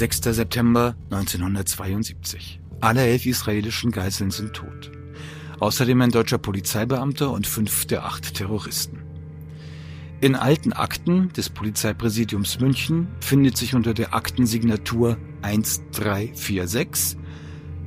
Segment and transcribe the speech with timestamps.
[0.00, 0.34] 6.
[0.34, 2.58] September 1972.
[2.80, 4.90] Alle elf israelischen Geiseln sind tot.
[5.58, 9.02] Außerdem ein deutscher Polizeibeamter und fünf der acht Terroristen.
[10.22, 17.18] In alten Akten des Polizeipräsidiums München findet sich unter der Aktensignatur 1346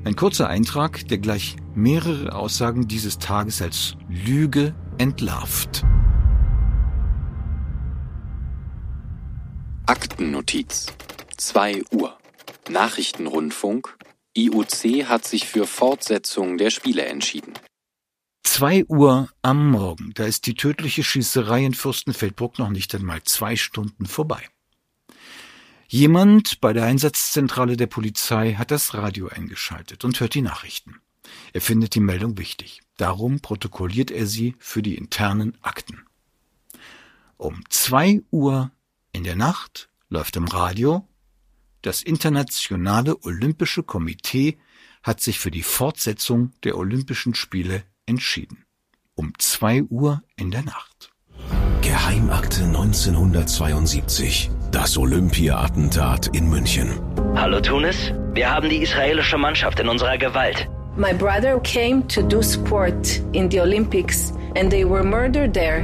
[0.03, 5.83] ein kurzer Eintrag, der gleich mehrere Aussagen dieses Tages als Lüge entlarvt.
[9.87, 10.93] Aktennotiz.
[11.43, 12.17] 2 Uhr.
[12.69, 13.97] Nachrichtenrundfunk.
[14.33, 17.53] IOC hat sich für Fortsetzung der Spiele entschieden.
[18.43, 23.57] 2 Uhr am Morgen, da ist die tödliche Schießerei in Fürstenfeldbruck noch nicht einmal zwei
[23.57, 24.47] Stunden vorbei.
[25.89, 31.01] Jemand bei der Einsatzzentrale der Polizei hat das Radio eingeschaltet und hört die Nachrichten.
[31.51, 32.81] Er findet die Meldung wichtig.
[32.95, 36.05] Darum protokolliert er sie für die internen Akten.
[37.35, 38.71] Um zwei Uhr
[39.11, 41.05] in der Nacht läuft im Radio,
[41.83, 44.57] das Internationale Olympische Komitee
[45.03, 48.65] hat sich für die Fortsetzung der Olympischen Spiele entschieden.
[49.15, 51.11] Um zwei Uhr in der Nacht.
[51.81, 54.49] Geheimakte 1972.
[54.71, 56.99] Das Olympia-Attentat in München.
[57.35, 60.67] Hallo Tunis, wir haben die israelische Mannschaft in unserer Gewalt.
[60.95, 65.83] My brother came to do sport in the Olympics and they were murdered there.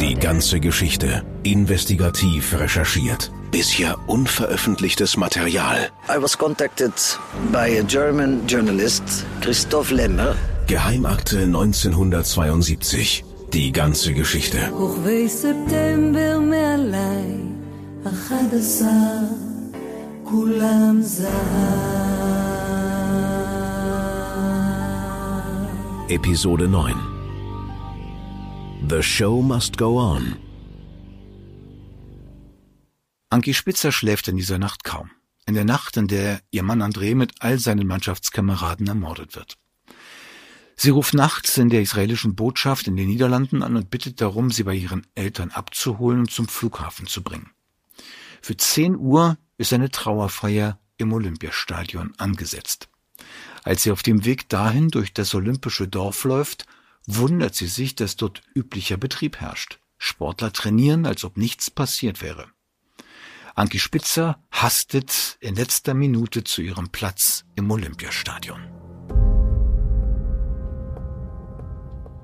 [0.00, 3.30] Die ganze Geschichte investigativ recherchiert.
[3.50, 5.88] Bisher unveröffentlichtes Material.
[6.14, 6.92] I was contacted
[7.50, 10.36] by a German journalist, Christoph Lemmer.
[10.66, 13.24] Geheimakte 1972.
[13.54, 14.58] Die ganze Geschichte.
[26.08, 27.15] Episode 9
[28.84, 30.36] The Show Must Go On
[33.30, 35.10] Anki Spitzer schläft in dieser Nacht kaum.
[35.46, 39.56] In der Nacht, in der ihr Mann André mit all seinen Mannschaftskameraden ermordet wird.
[40.76, 44.62] Sie ruft nachts in der israelischen Botschaft in den Niederlanden an und bittet darum, sie
[44.62, 47.50] bei ihren Eltern abzuholen und zum Flughafen zu bringen.
[48.40, 52.88] Für 10 Uhr ist eine Trauerfeier im Olympiastadion angesetzt.
[53.64, 56.66] Als sie auf dem Weg dahin durch das olympische Dorf läuft,
[57.06, 59.78] wundert sie sich, dass dort üblicher Betrieb herrscht.
[59.98, 62.48] Sportler trainieren, als ob nichts passiert wäre.
[63.54, 68.60] Anki Spitzer hastet in letzter Minute zu ihrem Platz im Olympiastadion.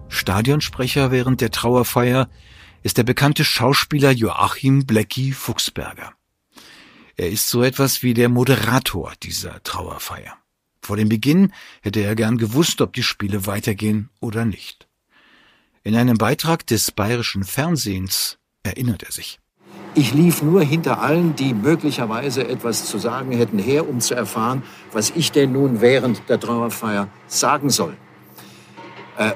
[0.08, 2.28] Stadionsprecher während der Trauerfeier
[2.82, 6.12] ist der bekannte Schauspieler Joachim Blecki Fuchsberger.
[7.16, 10.41] Er ist so etwas wie der Moderator dieser Trauerfeier.
[10.82, 14.88] Vor dem Beginn hätte er gern gewusst, ob die Spiele weitergehen oder nicht.
[15.84, 19.38] In einem Beitrag des bayerischen Fernsehens erinnert er sich.
[19.94, 24.62] Ich lief nur hinter allen, die möglicherweise etwas zu sagen hätten, her, um zu erfahren,
[24.92, 27.96] was ich denn nun während der Trauerfeier sagen soll.
[29.18, 29.32] Äh,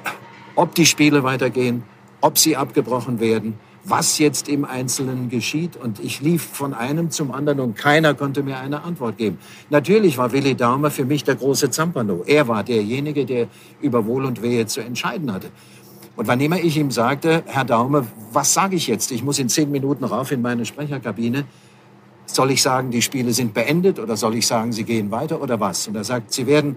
[0.54, 1.84] ob die Spiele weitergehen,
[2.22, 3.58] ob sie abgebrochen werden,
[3.88, 5.76] was jetzt im Einzelnen geschieht.
[5.76, 9.38] Und ich lief von einem zum anderen und keiner konnte mir eine Antwort geben.
[9.70, 12.22] Natürlich war Willi Daumer für mich der große Zampano.
[12.26, 13.48] Er war derjenige, der
[13.80, 15.50] über Wohl und Wehe zu entscheiden hatte.
[16.16, 19.12] Und wann immer ich ihm sagte, Herr Daumer, was sage ich jetzt?
[19.12, 21.44] Ich muss in zehn Minuten rauf in meine Sprecherkabine.
[22.24, 25.60] Soll ich sagen, die Spiele sind beendet oder soll ich sagen, sie gehen weiter oder
[25.60, 25.86] was?
[25.86, 26.76] Und er sagt, Sie werden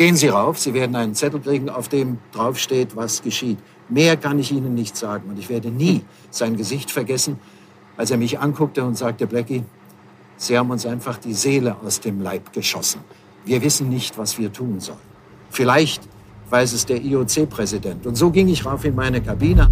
[0.00, 3.58] Gehen Sie rauf, Sie werden einen Zettel kriegen, auf dem draufsteht, was geschieht.
[3.90, 5.28] Mehr kann ich Ihnen nicht sagen.
[5.30, 7.38] Und ich werde nie sein Gesicht vergessen,
[7.96, 9.64] als er mich anguckte und sagte, Blackie,
[10.36, 13.00] Sie haben uns einfach die Seele aus dem Leib geschossen.
[13.44, 14.98] Wir wissen nicht, was wir tun sollen.
[15.50, 16.02] Vielleicht
[16.48, 18.06] weiß es der IOC-Präsident.
[18.06, 19.68] Und so ging ich rauf in meine Kabine.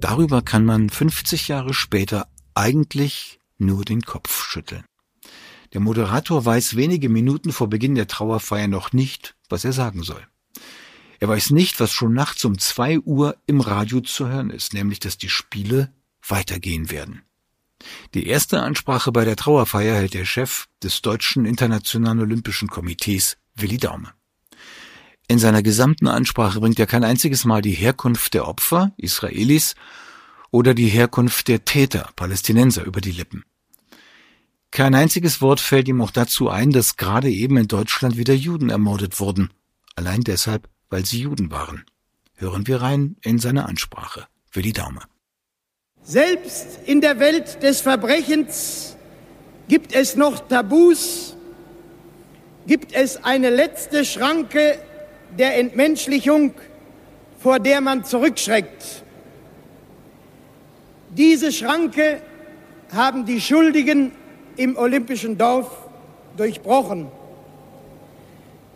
[0.00, 4.84] Darüber kann man 50 Jahre später eigentlich nur den Kopf schütteln.
[5.72, 10.26] Der Moderator weiß wenige Minuten vor Beginn der Trauerfeier noch nicht, was er sagen soll.
[11.20, 15.00] Er weiß nicht, was schon nachts um zwei Uhr im Radio zu hören ist, nämlich,
[15.00, 15.92] dass die Spiele
[16.26, 17.22] weitergehen werden.
[18.14, 23.76] Die erste Ansprache bei der Trauerfeier hält der Chef des Deutschen Internationalen Olympischen Komitees, Willi
[23.76, 24.12] Daume.
[25.28, 29.74] In seiner gesamten Ansprache bringt er kein einziges Mal die Herkunft der Opfer, Israelis,
[30.50, 33.44] oder die Herkunft der Täter, Palästinenser, über die Lippen.
[34.70, 38.70] Kein einziges Wort fällt ihm auch dazu ein, dass gerade eben in Deutschland wieder Juden
[38.70, 39.50] ermordet wurden.
[39.96, 41.84] Allein deshalb, weil sie Juden waren.
[42.36, 44.26] Hören wir rein in seine Ansprache.
[44.52, 45.00] Willi Daume.
[46.02, 48.96] Selbst in der Welt des Verbrechens
[49.68, 51.36] gibt es noch Tabus,
[52.66, 54.78] gibt es eine letzte Schranke
[55.38, 56.54] der Entmenschlichung,
[57.38, 59.04] vor der man zurückschreckt.
[61.10, 62.22] Diese Schranke
[62.92, 64.12] haben die Schuldigen
[64.56, 65.70] im olympischen Dorf
[66.36, 67.08] durchbrochen.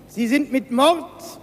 [0.08, 1.40] Sie sind mit Mord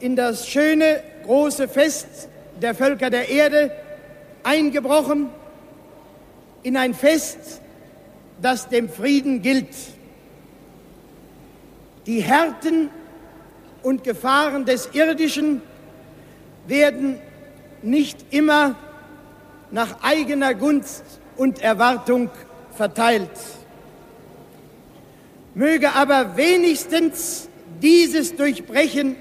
[0.00, 2.28] in das schöne große Fest
[2.60, 3.72] der Völker der Erde
[4.42, 5.28] eingebrochen,
[6.62, 7.60] in ein Fest,
[8.40, 9.74] das dem Frieden gilt.
[12.06, 12.90] Die Härten
[13.82, 15.62] und Gefahren des Irdischen
[16.66, 17.18] werden
[17.82, 18.76] nicht immer
[19.70, 21.04] nach eigener Gunst
[21.36, 22.30] und Erwartung
[22.76, 23.30] verteilt.
[25.54, 27.48] Möge aber wenigstens
[27.80, 29.16] dieses Durchbrechen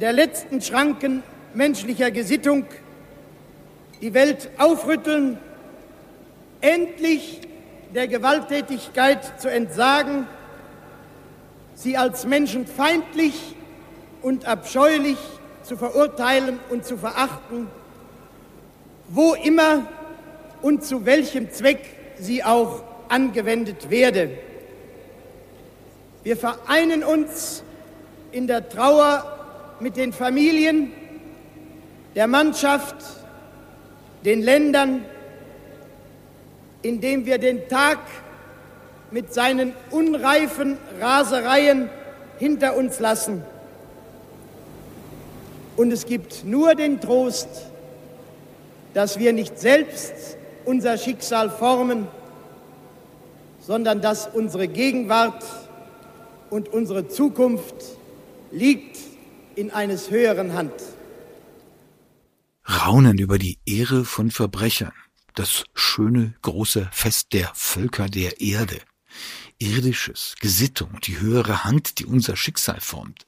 [0.00, 1.22] der letzten Schranken
[1.54, 2.66] menschlicher Gesittung
[4.02, 5.38] die Welt aufrütteln,
[6.60, 7.40] endlich
[7.94, 10.26] der Gewalttätigkeit zu entsagen,
[11.74, 13.54] sie als menschenfeindlich
[14.22, 15.16] und abscheulich
[15.62, 17.68] zu verurteilen und zu verachten,
[19.08, 19.86] wo immer
[20.60, 21.80] und zu welchem Zweck
[22.18, 24.30] sie auch angewendet werde.
[26.22, 27.62] Wir vereinen uns
[28.32, 29.35] in der Trauer
[29.80, 30.92] mit den Familien,
[32.14, 32.96] der Mannschaft,
[34.24, 35.04] den Ländern,
[36.82, 37.98] indem wir den Tag
[39.10, 41.90] mit seinen unreifen Rasereien
[42.38, 43.42] hinter uns lassen.
[45.76, 47.48] Und es gibt nur den Trost,
[48.94, 52.08] dass wir nicht selbst unser Schicksal formen,
[53.60, 55.44] sondern dass unsere Gegenwart
[56.50, 57.74] und unsere Zukunft
[58.50, 58.96] liegt
[59.56, 60.72] in eines höheren Hand.
[62.68, 64.92] Raunen über die Ehre von Verbrechern,
[65.34, 68.80] das schöne große Fest der Völker der Erde,
[69.58, 73.26] irdisches, Gesittung und die höhere Hand, die unser Schicksal formt.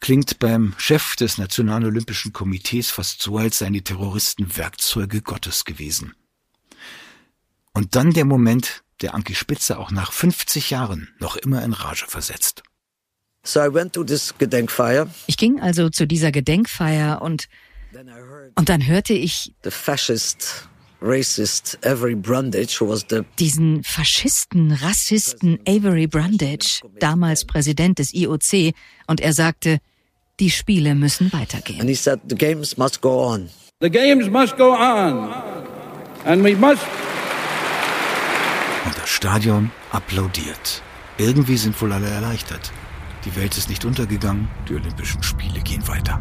[0.00, 5.66] Klingt beim Chef des Nationalen Olympischen Komitees fast so, als seien die Terroristen Werkzeuge Gottes
[5.66, 6.14] gewesen.
[7.74, 12.06] Und dann der Moment, der Anki Spitzer auch nach 50 Jahren noch immer in Rage
[12.08, 12.62] versetzt.
[13.42, 15.08] So I went to this Gedenkfeier.
[15.26, 17.48] Ich ging also zu dieser Gedenkfeier und
[18.54, 20.68] und dann hörte ich the fascist,
[21.00, 28.74] racist Avery Brundage, who was the diesen Faschisten, Rassisten Avery Brundage, damals Präsident des IOC,
[29.08, 29.78] und er sagte,
[30.38, 31.80] die Spiele müssen weitergehen.
[31.80, 33.48] and he said the games must go on.
[33.80, 35.32] The games must go on.
[36.24, 36.82] And we must
[38.84, 40.82] Und das Stadion applaudiert.
[41.18, 42.70] Irgendwie sind wohl alle erleichtert.
[43.24, 46.18] Die Welt ist nicht untergegangen, die Olympischen Spiele gehen weiter.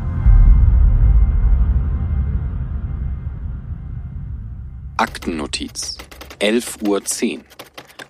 [4.97, 5.97] Aktennotiz.
[6.41, 7.43] 11.10 Uhr.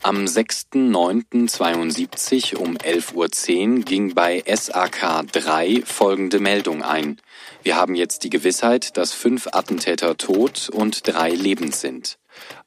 [0.01, 3.29] Am 6.9.72 um 11.10 Uhr
[3.83, 7.21] ging bei SAK 3 folgende Meldung ein.
[7.61, 12.17] Wir haben jetzt die Gewissheit, dass fünf Attentäter tot und drei lebend sind.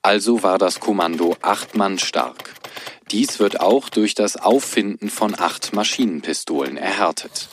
[0.02, 2.54] Also war das Kommando acht Mann stark.
[3.12, 7.48] Dies wird auch durch das Auffinden von acht Maschinenpistolen erhärtet.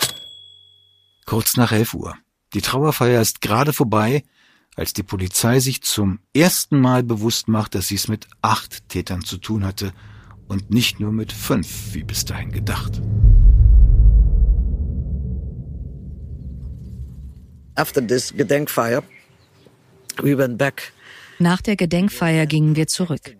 [1.25, 2.15] Kurz nach 11 Uhr.
[2.53, 4.23] Die Trauerfeier ist gerade vorbei,
[4.75, 9.25] als die Polizei sich zum ersten Mal bewusst macht, dass sie es mit acht Tätern
[9.25, 9.91] zu tun hatte
[10.47, 13.01] und nicht nur mit fünf, wie bis dahin gedacht.
[17.75, 19.03] After this Gedenkfeier,
[20.21, 20.93] we went back.
[21.37, 23.35] Nach der Gedenkfeier gingen wir zurück.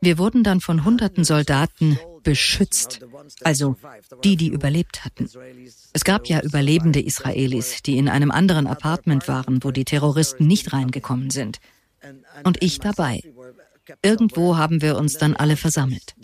[0.00, 3.00] Wir wurden dann von hunderten Soldaten beschützt,
[3.42, 3.76] also
[4.24, 5.28] die, die überlebt hatten.
[5.92, 10.72] Es gab ja überlebende Israelis, die in einem anderen Apartment waren, wo die Terroristen nicht
[10.72, 11.58] reingekommen sind.
[12.44, 13.22] Und ich dabei.
[14.02, 16.16] Irgendwo haben wir uns dann alle versammelt.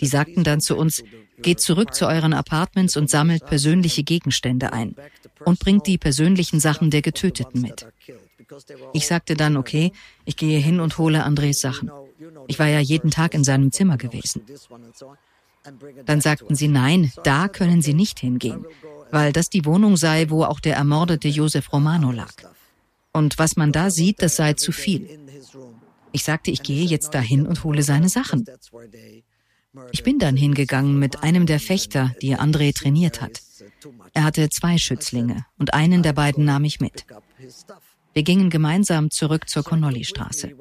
[0.00, 1.02] Die sagten dann zu uns,
[1.38, 4.94] geht zurück zu euren Apartments und sammelt persönliche Gegenstände ein
[5.44, 7.86] und bringt die persönlichen Sachen der Getöteten mit.
[8.92, 9.92] Ich sagte dann, okay,
[10.24, 11.90] ich gehe hin und hole Andres Sachen.
[12.48, 14.42] Ich war ja jeden Tag in seinem Zimmer gewesen.
[16.06, 18.64] Dann sagten sie, nein, da können sie nicht hingehen,
[19.10, 22.34] weil das die Wohnung sei, wo auch der ermordete Josef Romano lag.
[23.12, 25.20] Und was man da sieht, das sei zu viel.
[26.12, 28.44] Ich sagte, ich gehe jetzt dahin und hole seine Sachen.
[29.90, 33.40] Ich bin dann hingegangen mit einem der Fechter, die André trainiert hat.
[34.12, 37.06] Er hatte zwei Schützlinge und einen der beiden nahm ich mit.
[38.14, 40.54] Wir gingen gemeinsam zurück zur Connolly-Straße.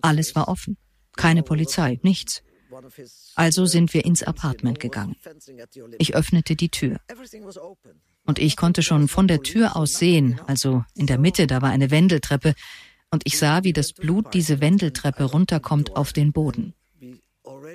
[0.00, 0.76] Alles war offen.
[1.16, 2.42] Keine Polizei, nichts.
[3.34, 5.16] Also sind wir ins Apartment gegangen.
[5.98, 7.00] Ich öffnete die Tür.
[8.24, 11.70] Und ich konnte schon von der Tür aus sehen, also in der Mitte, da war
[11.70, 12.54] eine Wendeltreppe,
[13.10, 16.74] und ich sah, wie das Blut diese Wendeltreppe runterkommt auf den Boden.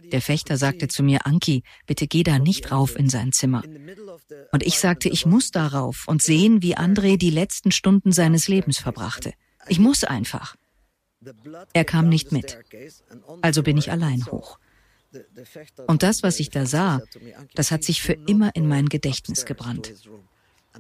[0.04, 3.64] Der Fechter sagte zu mir, Anki, bitte geh da nicht rauf in sein Zimmer.
[4.52, 8.48] Und ich sagte, ich muss da rauf und sehen, wie André die letzten Stunden seines
[8.48, 9.34] Lebens verbrachte.
[9.68, 10.56] Ich muss einfach.
[11.74, 12.60] Er kam nicht mit.
[13.42, 14.60] Also bin ich allein hoch.
[15.88, 17.02] Und das, was ich da sah,
[17.54, 19.94] das hat sich für immer in mein Gedächtnis gebrannt.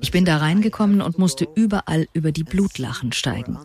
[0.01, 3.57] Ich bin da reingekommen und musste überall über die Blutlachen steigen.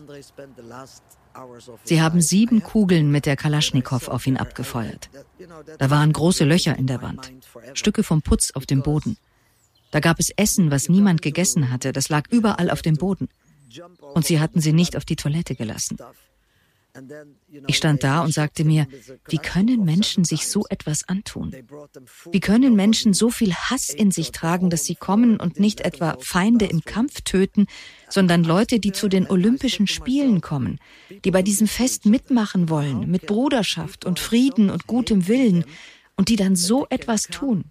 [1.83, 5.09] Sie haben sieben Kugeln mit der Kalaschnikow auf ihn abgefeuert.
[5.77, 7.31] Da waren große Löcher in der Wand,
[7.73, 9.17] Stücke vom Putz auf dem Boden.
[9.91, 13.29] Da gab es Essen, was niemand gegessen hatte, das lag überall auf dem Boden.
[14.13, 15.97] Und sie hatten sie nicht auf die Toilette gelassen.
[17.67, 18.87] Ich stand da und sagte mir,
[19.29, 21.55] wie können Menschen sich so etwas antun?
[22.31, 26.17] Wie können Menschen so viel Hass in sich tragen, dass sie kommen und nicht etwa
[26.19, 27.67] Feinde im Kampf töten,
[28.09, 30.79] sondern Leute, die zu den Olympischen Spielen kommen,
[31.23, 35.65] die bei diesem Fest mitmachen wollen, mit Bruderschaft und Frieden und gutem Willen,
[36.17, 37.65] und die dann so etwas tun?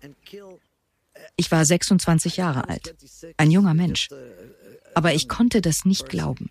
[1.37, 2.95] Ich war 26 Jahre alt,
[3.37, 4.09] ein junger Mensch,
[4.95, 6.50] aber ich konnte das nicht glauben.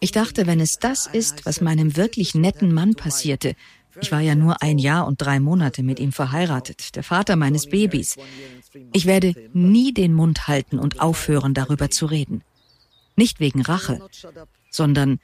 [0.00, 3.56] Ich dachte, wenn es das ist, was meinem wirklich netten Mann passierte,
[4.00, 7.66] ich war ja nur ein Jahr und drei Monate mit ihm verheiratet, der Vater meines
[7.66, 8.16] Babys,
[8.92, 12.42] ich werde nie den Mund halten und aufhören, darüber zu reden.
[13.16, 14.00] Nicht wegen Rache,
[14.70, 15.20] sondern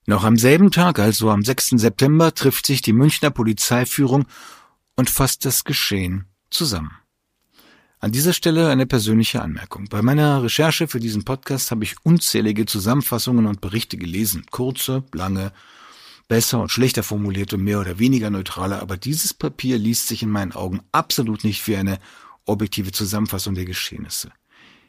[0.05, 1.69] Noch am selben Tag, also am 6.
[1.77, 4.25] September, trifft sich die Münchner Polizeiführung
[4.95, 6.91] und fasst das Geschehen zusammen.
[7.99, 9.87] An dieser Stelle eine persönliche Anmerkung.
[9.89, 14.45] Bei meiner Recherche für diesen Podcast habe ich unzählige Zusammenfassungen und Berichte gelesen.
[14.51, 15.51] Kurze, lange,
[16.27, 20.29] besser und schlechter formuliert und mehr oder weniger neutraler, aber dieses Papier liest sich in
[20.29, 21.99] meinen Augen absolut nicht wie eine
[22.45, 24.31] objektive Zusammenfassung der Geschehnisse.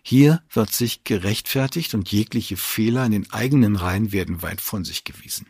[0.03, 5.05] Hier wird sich gerechtfertigt und jegliche Fehler in den eigenen Reihen werden weit von sich
[5.05, 5.47] gewiesen.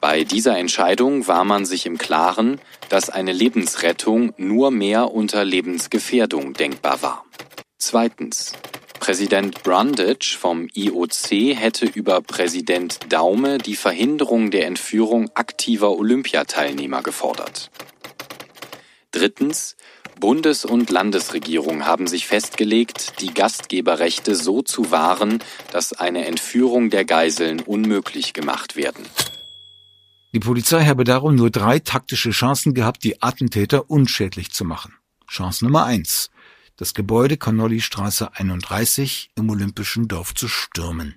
[0.00, 6.52] Bei dieser Entscheidung war man sich im Klaren, dass eine Lebensrettung nur mehr unter Lebensgefährdung
[6.54, 7.24] denkbar war.
[7.78, 8.52] Zweitens.
[9.00, 17.70] Präsident Brundage vom IOC hätte über Präsident Daume die Verhinderung der Entführung aktiver Olympiateilnehmer gefordert.
[19.10, 19.76] Drittens.
[20.20, 25.38] Bundes- und Landesregierung haben sich festgelegt, die Gastgeberrechte so zu wahren,
[25.70, 29.06] dass eine Entführung der Geiseln unmöglich gemacht werden.
[30.34, 34.94] Die Polizei habe darum nur drei taktische Chancen gehabt, die Attentäter unschädlich zu machen.
[35.26, 36.30] Chance Nummer eins.
[36.76, 41.16] Das Gebäude Connolly-Straße 31 im Olympischen Dorf zu stürmen.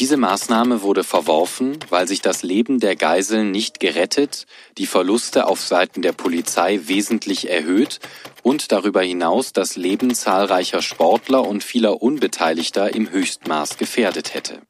[0.00, 5.60] Diese Maßnahme wurde verworfen, weil sich das Leben der Geiseln nicht gerettet, die Verluste auf
[5.60, 8.00] Seiten der Polizei wesentlich erhöht
[8.42, 14.62] und darüber hinaus das Leben zahlreicher Sportler und vieler Unbeteiligter im Höchstmaß gefährdet hätte.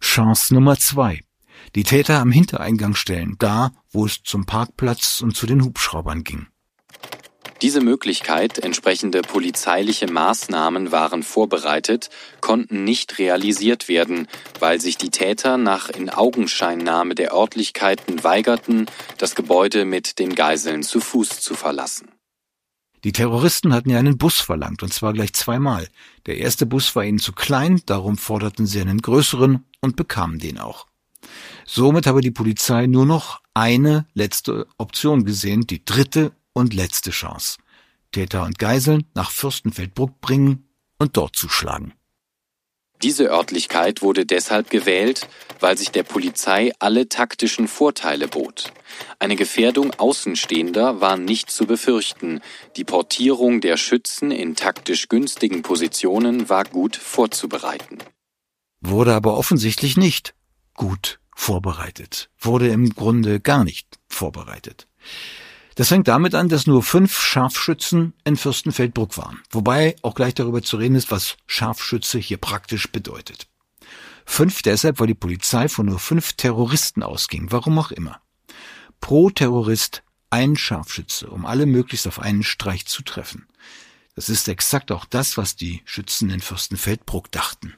[0.00, 1.20] Chance Nummer zwei
[1.74, 6.46] die Täter am Hintereingang stellen, da, wo es zum Parkplatz und zu den Hubschraubern ging.
[7.62, 12.10] Diese Möglichkeit, entsprechende polizeiliche Maßnahmen waren vorbereitet,
[12.40, 14.26] konnten nicht realisiert werden,
[14.58, 18.86] weil sich die Täter nach Inaugenscheinnahme der Örtlichkeiten weigerten,
[19.16, 22.08] das Gebäude mit den Geiseln zu Fuß zu verlassen.
[23.04, 25.88] Die Terroristen hatten ja einen Bus verlangt, und zwar gleich zweimal.
[26.26, 30.58] Der erste Bus war ihnen zu klein, darum forderten sie einen größeren und bekamen den
[30.58, 30.86] auch.
[31.66, 37.58] Somit habe die Polizei nur noch eine letzte Option gesehen, die dritte und letzte Chance.
[38.12, 41.94] Täter und Geiseln nach Fürstenfeldbruck bringen und dort zuschlagen.
[43.02, 45.26] Diese Örtlichkeit wurde deshalb gewählt,
[45.58, 48.72] weil sich der Polizei alle taktischen Vorteile bot.
[49.18, 52.40] Eine Gefährdung Außenstehender war nicht zu befürchten.
[52.76, 57.98] Die Portierung der Schützen in taktisch günstigen Positionen war gut vorzubereiten.
[58.80, 60.34] Wurde aber offensichtlich nicht
[60.82, 64.88] gut vorbereitet, wurde im Grunde gar nicht vorbereitet.
[65.76, 70.60] Das fängt damit an, dass nur fünf Scharfschützen in Fürstenfeldbruck waren, wobei auch gleich darüber
[70.60, 73.46] zu reden ist, was Scharfschütze hier praktisch bedeutet.
[74.26, 78.20] Fünf deshalb, weil die Polizei von nur fünf Terroristen ausging, warum auch immer.
[79.00, 83.46] Pro Terrorist ein Scharfschütze, um alle möglichst auf einen Streich zu treffen.
[84.16, 87.76] Das ist exakt auch das, was die Schützen in Fürstenfeldbruck dachten.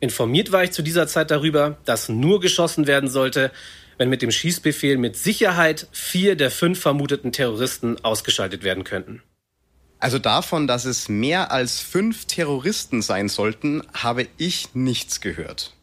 [0.00, 3.50] Informiert war ich zu dieser Zeit darüber, dass nur geschossen werden sollte,
[3.96, 9.22] wenn mit dem Schießbefehl mit Sicherheit vier der fünf vermuteten Terroristen ausgeschaltet werden könnten.
[9.98, 15.74] Also davon, dass es mehr als fünf Terroristen sein sollten, habe ich nichts gehört.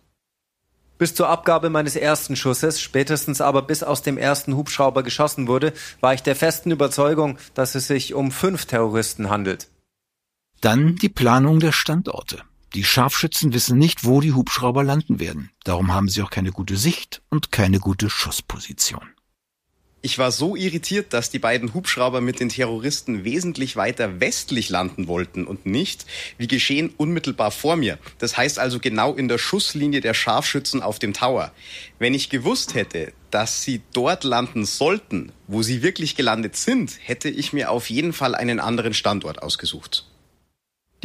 [0.97, 5.73] Bis zur Abgabe meines ersten Schusses, spätestens aber bis aus dem ersten Hubschrauber geschossen wurde,
[5.99, 9.67] war ich der festen Überzeugung, dass es sich um fünf Terroristen handelt.
[10.61, 12.43] Dann die Planung der Standorte.
[12.75, 15.49] Die Scharfschützen wissen nicht, wo die Hubschrauber landen werden.
[15.63, 19.15] Darum haben sie auch keine gute Sicht und keine gute Schussposition.
[20.01, 25.07] Ich war so irritiert, dass die beiden Hubschrauber mit den Terroristen wesentlich weiter westlich landen
[25.07, 26.05] wollten und nicht,
[26.37, 27.97] wie geschehen, unmittelbar vor mir.
[28.17, 31.53] Das heißt also genau in der Schusslinie der Scharfschützen auf dem Tower.
[31.97, 37.29] Wenn ich gewusst hätte, dass sie dort landen sollten, wo sie wirklich gelandet sind, hätte
[37.29, 40.05] ich mir auf jeden Fall einen anderen Standort ausgesucht.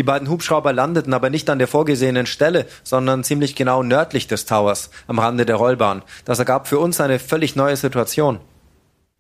[0.01, 4.47] Die beiden Hubschrauber landeten aber nicht an der vorgesehenen Stelle, sondern ziemlich genau nördlich des
[4.47, 6.01] Towers, am Rande der Rollbahn.
[6.25, 8.41] Das ergab für uns eine völlig neue Situation.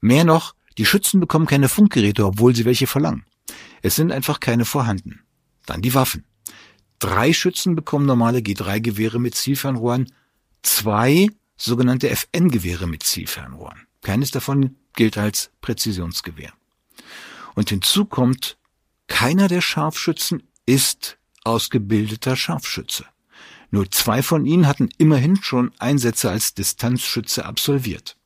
[0.00, 3.26] Mehr noch, die Schützen bekommen keine Funkgeräte, obwohl sie welche verlangen.
[3.82, 5.20] Es sind einfach keine vorhanden.
[5.66, 6.24] Dann die Waffen.
[6.98, 10.10] Drei Schützen bekommen normale G3-Gewehre mit Zielfernrohren,
[10.62, 13.86] zwei sogenannte FN-Gewehre mit Zielfernrohren.
[14.00, 16.54] Keines davon gilt als Präzisionsgewehr.
[17.54, 18.56] Und hinzu kommt,
[19.08, 23.06] keiner der Scharfschützen ist ausgebildeter Scharfschütze.
[23.70, 28.16] Nur zwei von ihnen hatten immerhin schon Einsätze als Distanzschütze absolviert.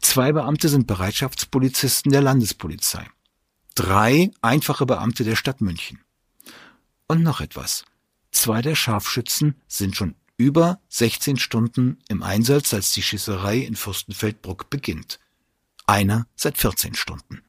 [0.00, 3.08] Zwei Beamte sind Bereitschaftspolizisten der Landespolizei.
[3.74, 6.00] Drei einfache Beamte der Stadt München.
[7.06, 7.84] Und noch etwas.
[8.30, 14.70] Zwei der Scharfschützen sind schon über 16 Stunden im Einsatz, als die Schießerei in Fürstenfeldbruck
[14.70, 15.20] beginnt.
[15.86, 17.42] Einer seit 14 Stunden.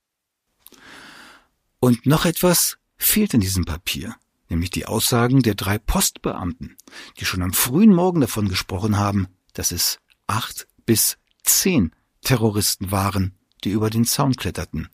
[1.79, 4.15] Und noch etwas fehlt in diesem Papier,
[4.49, 6.77] nämlich die Aussagen der drei Postbeamten,
[7.19, 13.37] die schon am frühen Morgen davon gesprochen haben, dass es acht bis zehn Terroristen waren,
[13.63, 14.89] die über den Zaun kletterten.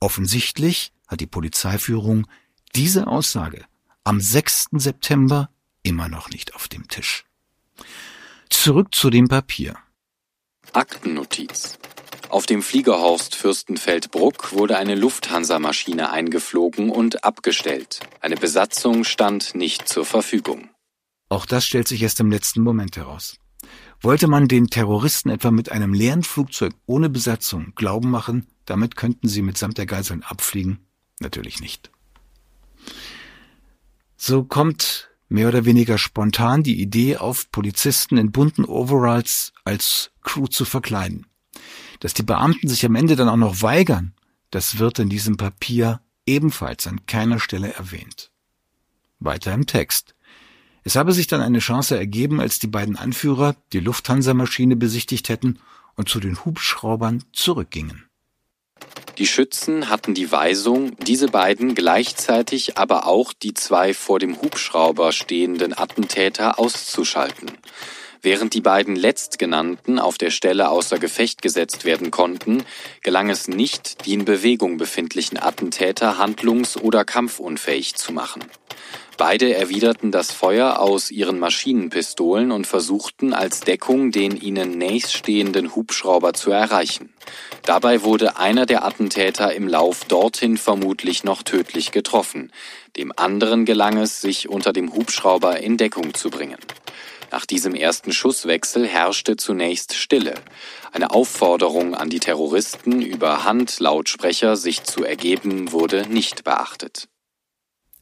[0.00, 2.26] Offensichtlich hat die Polizeiführung
[2.74, 3.64] diese Aussage
[4.02, 4.68] am 6.
[4.72, 5.50] September
[5.82, 7.24] immer noch nicht auf dem Tisch.
[8.50, 9.76] Zurück zu dem Papier.
[10.72, 11.78] Aktennotiz.
[12.34, 18.00] Auf dem Fliegerhorst Fürstenfeldbruck wurde eine Lufthansa-Maschine eingeflogen und abgestellt.
[18.20, 20.68] Eine Besatzung stand nicht zur Verfügung.
[21.28, 23.38] Auch das stellt sich erst im letzten Moment heraus.
[24.00, 29.28] Wollte man den Terroristen etwa mit einem leeren Flugzeug ohne Besatzung glauben machen, damit könnten
[29.28, 30.80] sie mitsamt der Geiseln abfliegen?
[31.20, 31.92] Natürlich nicht.
[34.16, 40.48] So kommt mehr oder weniger spontan die Idee auf, Polizisten in bunten Overalls als Crew
[40.48, 41.26] zu verkleiden.
[42.04, 44.12] Dass die Beamten sich am Ende dann auch noch weigern,
[44.50, 48.30] das wird in diesem Papier ebenfalls an keiner Stelle erwähnt.
[49.20, 50.14] Weiter im Text.
[50.82, 55.60] Es habe sich dann eine Chance ergeben, als die beiden Anführer die Lufthansa-Maschine besichtigt hätten
[55.94, 58.04] und zu den Hubschraubern zurückgingen.
[59.16, 65.10] Die Schützen hatten die Weisung, diese beiden gleichzeitig aber auch die zwei vor dem Hubschrauber
[65.10, 67.50] stehenden Attentäter auszuschalten.
[68.24, 72.64] Während die beiden letztgenannten auf der Stelle außer Gefecht gesetzt werden konnten,
[73.02, 78.42] gelang es nicht, die in Bewegung befindlichen Attentäter handlungs- oder kampfunfähig zu machen.
[79.18, 86.32] Beide erwiderten das Feuer aus ihren Maschinenpistolen und versuchten als Deckung den ihnen nächststehenden Hubschrauber
[86.32, 87.12] zu erreichen.
[87.64, 92.52] Dabei wurde einer der Attentäter im Lauf dorthin vermutlich noch tödlich getroffen.
[92.96, 96.58] Dem anderen gelang es, sich unter dem Hubschrauber in Deckung zu bringen.
[97.34, 100.36] Nach diesem ersten Schusswechsel herrschte zunächst Stille.
[100.92, 107.08] Eine Aufforderung an die Terroristen über Handlautsprecher sich zu ergeben wurde nicht beachtet.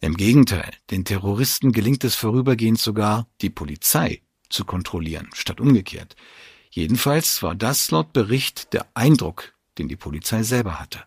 [0.00, 6.14] Im Gegenteil, den Terroristen gelingt es vorübergehend sogar, die Polizei zu kontrollieren, statt umgekehrt.
[6.68, 11.04] Jedenfalls war das laut Bericht der Eindruck, den die Polizei selber hatte.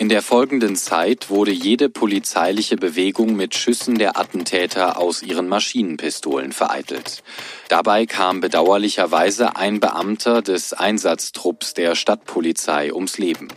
[0.00, 6.52] In der folgenden Zeit wurde jede polizeiliche Bewegung mit Schüssen der Attentäter aus ihren Maschinenpistolen
[6.52, 7.22] vereitelt.
[7.68, 13.48] Dabei kam bedauerlicherweise ein Beamter des Einsatztrupps der Stadtpolizei ums Leben.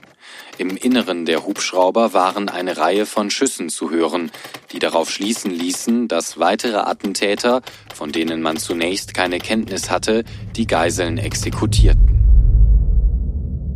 [0.58, 4.30] Im Inneren der Hubschrauber waren eine Reihe von Schüssen zu hören,
[4.74, 7.62] die darauf schließen ließen, dass weitere Attentäter,
[7.96, 10.26] von denen man zunächst keine Kenntnis hatte,
[10.58, 12.10] die Geiseln exekutierten.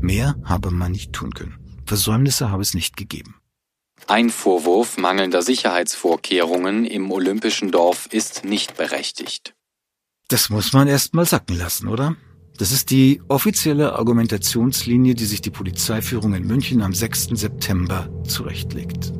[0.01, 1.66] Mehr habe man nicht tun können.
[1.87, 3.35] Versäumnisse habe es nicht gegeben.
[4.05, 9.55] Ein Vorwurf mangelnder Sicherheitsvorkehrungen im olympischen Dorf ist nicht berechtigt.
[10.27, 12.15] Das muss man erst mal sacken lassen, oder?
[12.57, 17.29] Das ist die offizielle Argumentationslinie, die sich die Polizeiführung in München am 6.
[17.33, 19.13] September zurechtlegt.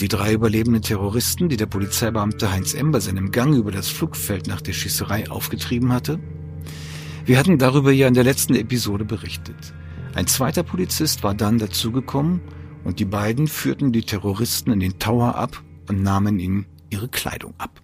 [0.00, 2.90] Und die drei überlebenden Terroristen, die der Polizeibeamte Heinz M.
[2.90, 6.18] bei seinem Gang über das Flugfeld nach der Schießerei aufgetrieben hatte?
[7.26, 9.74] Wir hatten darüber ja in der letzten Episode berichtet.
[10.14, 12.40] Ein zweiter Polizist war dann dazugekommen
[12.82, 17.52] und die beiden führten die Terroristen in den Tower ab und nahmen ihnen ihre Kleidung
[17.58, 17.82] ab.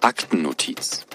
[0.00, 1.06] Aktennotiz.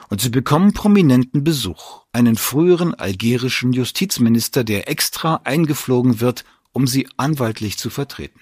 [0.08, 7.08] und sie bekommen prominenten Besuch, einen früheren algerischen Justizminister, der extra eingeflogen wird, um sie
[7.16, 8.40] anwaltlich zu vertreten.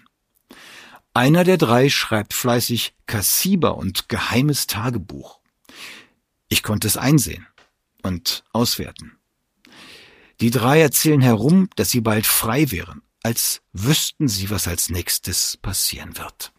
[1.13, 5.41] Einer der drei schreibt fleißig Kassiber und geheimes Tagebuch.
[6.49, 7.47] Ich konnte es einsehen
[8.03, 9.19] und auswerten.
[10.41, 15.59] Die drei erzählen herum, dass sie bald frei wären, als wüssten sie, was als nächstes
[15.59, 16.55] passieren wird.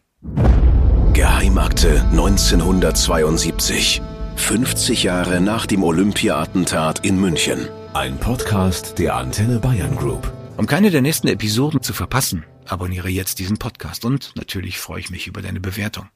[1.14, 4.00] Geheimakte 1972
[4.36, 7.68] 50 Jahre nach dem Olympia-Attentat in München.
[7.92, 10.32] Ein Podcast der Antenne Bayern Group.
[10.56, 15.10] Um keine der nächsten Episoden zu verpassen, abonniere jetzt diesen Podcast und natürlich freue ich
[15.10, 16.08] mich über deine Bewertung.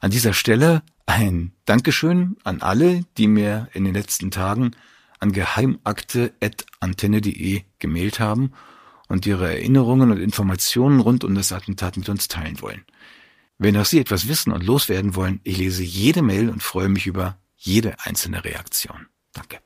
[0.00, 4.72] An dieser Stelle ein Dankeschön an alle, die mir in den letzten Tagen
[5.20, 8.50] an geheimakte.antenne.de gemailt haben
[9.06, 12.84] und ihre Erinnerungen und Informationen rund um das Attentat mit uns teilen wollen.
[13.58, 17.06] Wenn auch Sie etwas wissen und loswerden wollen, ich lese jede Mail und freue mich
[17.06, 19.08] über jede einzelne Reaktion.
[19.32, 19.58] Danke.